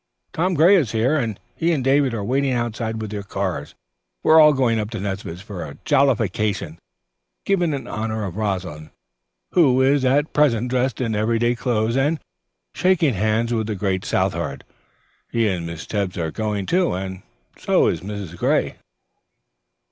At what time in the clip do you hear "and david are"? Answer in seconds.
1.71-2.23